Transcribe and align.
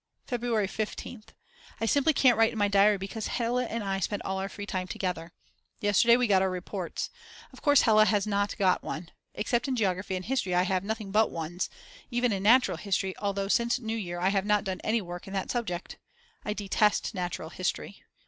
February 0.25 0.67
15th. 0.67 1.27
I 1.79 1.85
simply 1.85 2.11
can't 2.11 2.35
write 2.35 2.57
my 2.57 2.67
diary 2.67 2.97
because 2.97 3.27
Hella 3.27 3.65
and 3.65 3.83
I 3.83 3.99
spend 3.99 4.23
all 4.23 4.39
our 4.39 4.49
free 4.49 4.65
time 4.65 4.87
together. 4.87 5.31
Yesterday 5.79 6.17
we 6.17 6.25
got 6.25 6.41
our 6.41 6.49
reports. 6.49 7.11
Of 7.53 7.61
course 7.61 7.81
Hella 7.83 8.05
has 8.05 8.25
not 8.25 8.57
got 8.57 8.81
one. 8.81 9.11
Except 9.35 9.67
in 9.67 9.75
Geography 9.75 10.15
and 10.15 10.25
History 10.25 10.55
I 10.55 10.63
have 10.63 10.83
nothing 10.83 11.11
but 11.11 11.29
Ones, 11.29 11.69
even 12.09 12.31
in 12.31 12.41
Natural 12.41 12.77
History 12.77 13.15
although 13.19 13.47
since 13.47 13.77
New 13.77 13.95
Year 13.95 14.19
I 14.19 14.29
have 14.29 14.47
not 14.47 14.63
done 14.63 14.81
any 14.83 15.03
work 15.03 15.27
in 15.27 15.33
that 15.33 15.51
subject. 15.51 15.99
I 16.43 16.53
detest 16.53 17.13
Natural 17.13 17.51
History. 17.51 18.01